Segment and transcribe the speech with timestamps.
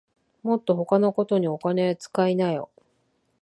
[0.41, 2.71] もっと他のことにお金つかいなよ